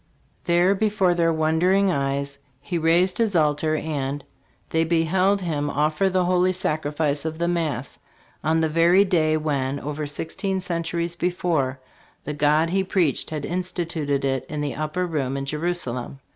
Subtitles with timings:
[0.45, 2.09] There before their wonder THE IMMACULATE CONCEPTION.
[2.09, 2.09] 4!
[2.09, 4.23] ing eyes he raised his altar, and.'..
[4.71, 7.99] they beheld him offer the holy sacrifice of the mass,
[8.43, 11.79] on the very day when, over sixteen centuries before,
[12.23, 16.17] the God he preached had instituted it in the upper room in Jerusalem.